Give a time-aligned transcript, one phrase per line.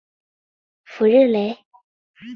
[0.83, 1.55] 弗热雷。